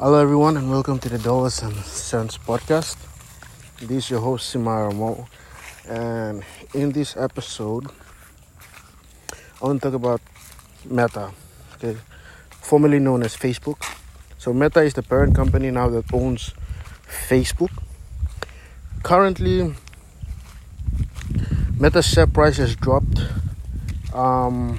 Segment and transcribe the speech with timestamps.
[0.00, 2.96] Hello, everyone, and welcome to the Dollars and Cents podcast.
[3.80, 5.26] This is your host, Simara Mo,
[5.88, 7.88] and in this episode,
[9.60, 10.20] I want to talk about
[10.84, 11.32] Meta,
[11.74, 11.96] okay,
[12.48, 13.82] formerly known as Facebook.
[14.38, 16.54] So, Meta is the parent company now that owns
[17.28, 17.72] Facebook.
[19.02, 19.74] Currently,
[21.76, 23.20] Meta's share price has dropped.
[24.14, 24.78] Um,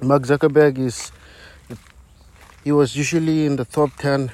[0.00, 1.10] Mark Zuckerberg is
[2.66, 4.32] he was usually in the top 10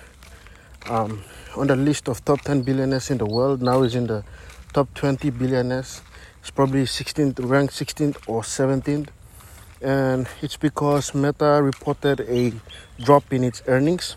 [0.88, 1.22] um,
[1.54, 3.60] on the list of top 10 billionaires in the world.
[3.60, 4.24] Now he's in the
[4.72, 6.00] top 20 billionaires.
[6.40, 9.08] He's probably 16th, ranked 16th or 17th.
[9.82, 12.54] And it's because Meta reported a
[13.04, 14.16] drop in its earnings.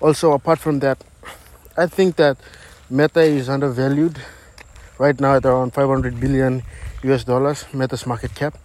[0.00, 1.04] Also, apart from that,
[1.76, 2.36] I think that
[2.90, 4.18] Meta is undervalued
[4.98, 6.64] right now at around 500 billion
[7.04, 8.58] US dollars, Meta's market cap.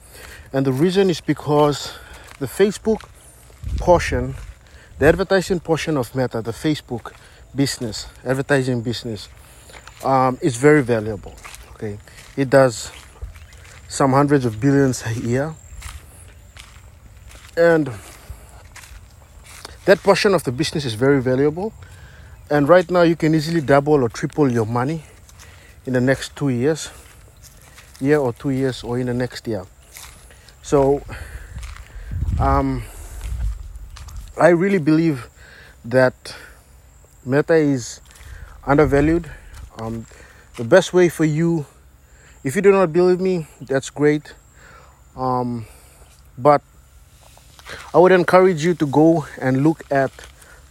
[0.51, 1.93] And the reason is because
[2.41, 3.07] the Facebook
[3.77, 4.33] portion,
[4.97, 7.13] the advertising portion of Meta, the Facebook
[7.53, 9.29] business, advertising business,
[10.03, 11.35] um, is very valuable.
[11.75, 11.99] Okay,
[12.35, 12.91] it does
[13.87, 15.53] some hundreds of billions a year,
[17.55, 17.91] and
[19.85, 21.71] that portion of the business is very valuable.
[22.49, 25.03] And right now, you can easily double or triple your money
[25.85, 26.89] in the next two years,
[27.99, 29.63] year or two years, or in the next year.
[30.63, 31.03] So,
[32.41, 32.83] um,
[34.35, 35.29] I really believe
[35.85, 36.35] that
[37.23, 38.01] Meta is
[38.65, 39.29] undervalued.
[39.77, 40.07] Um,
[40.57, 41.67] the best way for you,
[42.43, 44.33] if you do not believe me, that's great.
[45.15, 45.67] Um,
[46.35, 46.63] but
[47.93, 50.11] I would encourage you to go and look at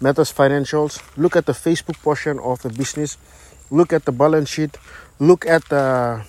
[0.01, 3.17] Meta's financials, look at the Facebook portion of the business,
[3.71, 4.77] look at the balance sheet,
[5.21, 6.25] look at the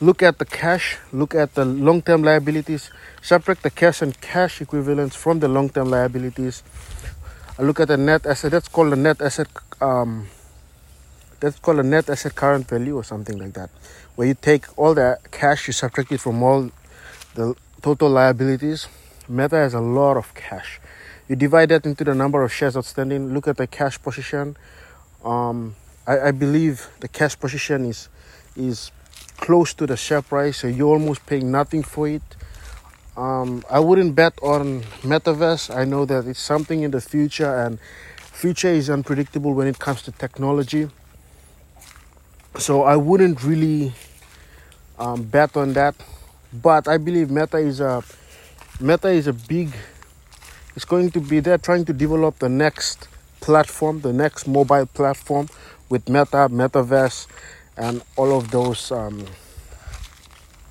[0.00, 2.90] look at the cash, look at the long term liabilities,
[3.22, 6.62] separate the cash and cash equivalents from the long term liabilities.
[7.58, 9.48] I look at the net asset, that's called the net asset,
[9.80, 10.28] um,
[11.40, 13.70] that's called a net asset current value or something like that,
[14.14, 16.70] where you take all the cash, you subtract it from all
[17.34, 18.86] the total liabilities.
[19.28, 20.80] Meta has a lot of cash.
[21.28, 24.56] You divide that into the number of shares outstanding, look at the cash position.
[25.24, 25.74] Um,
[26.06, 28.08] I, I believe the cash position is
[28.56, 28.90] is
[29.38, 32.22] close to the share price, so you're almost paying nothing for it.
[33.16, 35.74] Um, I wouldn't bet on metaverse.
[35.74, 37.80] I know that it's something in the future, and
[38.18, 40.88] future is unpredictable when it comes to technology.
[42.58, 43.92] So I wouldn't really
[44.98, 45.94] um, bet on that.
[46.52, 48.02] But I believe Meta is a
[48.80, 49.74] Meta is a big.
[50.76, 53.08] It's going to be there trying to develop the next
[53.40, 55.48] platform, the next mobile platform
[55.88, 57.26] with Meta, Metaverse,
[57.78, 59.24] and all of those um,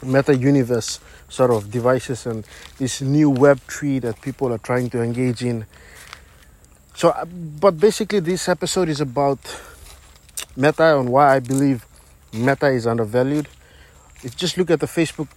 [0.04, 2.46] meta universe sort of devices and
[2.78, 5.66] this new web three that people are trying to engage in.
[6.94, 9.40] So uh, but basically this episode is about
[10.56, 11.86] meta and why i believe
[12.34, 13.48] meta is undervalued.
[14.24, 15.30] If just look at the facebook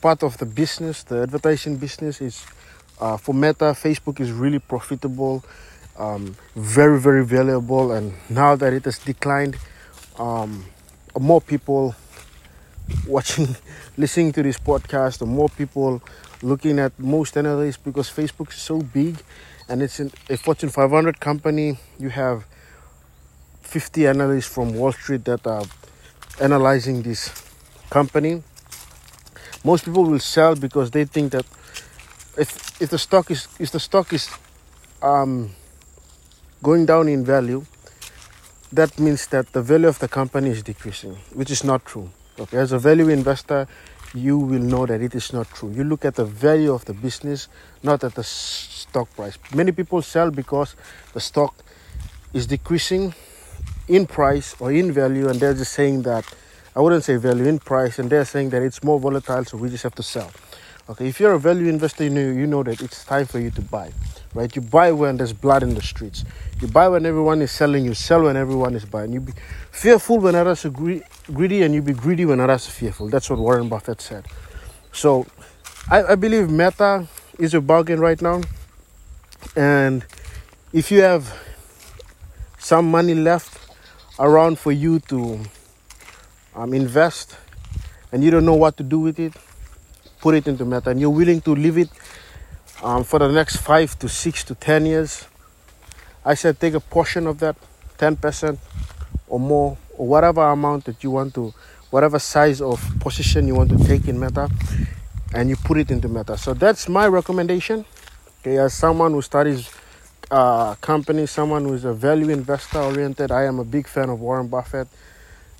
[0.00, 2.44] part of the business the advertising business is
[3.00, 5.42] uh, for meta facebook is really profitable
[5.98, 9.56] um, very very valuable and now that it has declined
[10.18, 10.66] um,
[11.20, 11.94] more people
[13.06, 13.56] watching,
[13.96, 16.02] listening to this podcast, or more people
[16.42, 19.16] looking at most analysts because Facebook is so big
[19.68, 21.78] and it's a Fortune 500 company.
[21.98, 22.44] You have
[23.62, 25.64] 50 analysts from Wall Street that are
[26.40, 27.30] analyzing this
[27.90, 28.42] company.
[29.64, 31.46] Most people will sell because they think that
[32.36, 34.28] if if the stock is if the stock is
[35.02, 35.50] um,
[36.62, 37.64] going down in value,
[38.74, 42.10] that means that the value of the company is decreasing, which is not true.
[42.38, 43.68] Okay, as a value investor,
[44.12, 45.70] you will know that it is not true.
[45.70, 47.48] You look at the value of the business,
[47.82, 49.38] not at the stock price.
[49.54, 50.74] Many people sell because
[51.12, 51.54] the stock
[52.32, 53.14] is decreasing
[53.86, 56.24] in price or in value, and they're just saying that
[56.74, 59.70] I wouldn't say value in price, and they're saying that it's more volatile, so we
[59.70, 60.32] just have to sell.
[60.86, 63.50] Okay, if you're a value investor, you know, you know that it's time for you
[63.52, 63.90] to buy,
[64.34, 64.54] right?
[64.54, 66.26] You buy when there's blood in the streets.
[66.60, 67.86] You buy when everyone is selling.
[67.86, 69.10] You sell when everyone is buying.
[69.10, 69.32] You be
[69.70, 73.08] fearful when others are greedy, and you be greedy when others are fearful.
[73.08, 74.26] That's what Warren Buffett said.
[74.92, 75.26] So,
[75.90, 78.42] I, I believe Meta is a bargain right now,
[79.56, 80.04] and
[80.74, 81.34] if you have
[82.58, 83.58] some money left
[84.18, 85.40] around for you to
[86.54, 87.38] um, invest,
[88.12, 89.32] and you don't know what to do with it
[90.24, 91.90] put it into meta and you're willing to leave it
[92.82, 95.26] um, for the next five to six to ten years,
[96.24, 97.56] I said take a portion of that,
[97.98, 98.58] 10%
[99.28, 101.52] or more, or whatever amount that you want to,
[101.90, 104.48] whatever size of position you want to take in meta,
[105.34, 106.38] and you put it into Meta.
[106.38, 107.84] So that's my recommendation.
[108.40, 109.70] Okay, as someone who studies
[110.30, 114.20] uh, company, someone who is a value investor oriented, I am a big fan of
[114.20, 114.88] Warren Buffett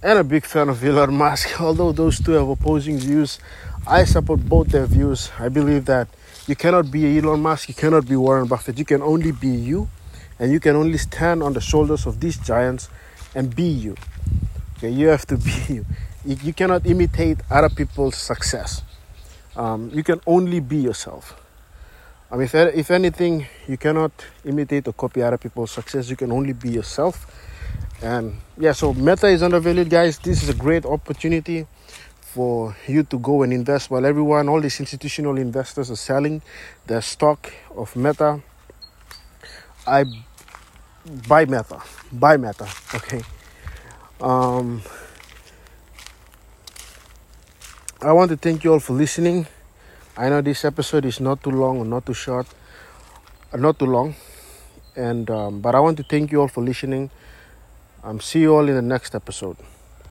[0.04, 1.58] and a big fan of Elon Musk.
[1.60, 3.38] Although those two have opposing views,
[3.86, 5.30] I support both their views.
[5.38, 6.08] I believe that
[6.46, 8.78] you cannot be Elon Musk, you cannot be Warren Buffett.
[8.78, 9.88] You can only be you,
[10.38, 12.90] and you can only stand on the shoulders of these giants
[13.34, 13.96] and be you.
[14.76, 15.86] Okay, you have to be you.
[16.26, 18.82] You, cannot imitate other people's success.
[19.56, 21.40] Um, you can only be yourself.
[22.30, 24.12] I mean, if, if anything, you cannot
[24.44, 26.10] imitate or copy other people's success.
[26.10, 27.26] You can only be yourself.
[28.04, 30.18] And yeah, so Meta is undervalued, guys.
[30.18, 31.66] This is a great opportunity
[32.20, 36.42] for you to go and invest while everyone, all these institutional investors are selling
[36.86, 38.42] their stock of Meta.
[39.86, 40.04] I
[41.26, 41.80] buy Meta,
[42.12, 43.22] buy Meta, okay.
[44.20, 44.82] Um,
[48.02, 49.46] I want to thank you all for listening.
[50.14, 52.46] I know this episode is not too long or not too short,
[53.56, 54.14] not too long,
[54.94, 57.10] and um, but I want to thank you all for listening.
[58.04, 59.56] Um, see you all in the next episode.